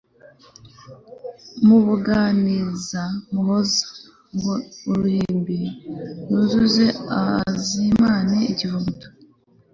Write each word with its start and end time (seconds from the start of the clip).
Mubuganiza 1.65 3.03
muhoza 3.31 3.83
Ngo 4.35 4.53
uruhimbi 4.89 5.59
nuzuze 6.27 6.85
Azimane 7.21 8.39
ikivuguto 8.51 9.07